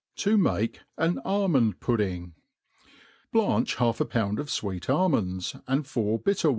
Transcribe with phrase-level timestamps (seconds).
[0.15, 0.63] To mah
[0.97, 2.31] an Almmd Fudding.
[3.31, 6.49] BLANCH half a pound of Aveet almonds, and four bitter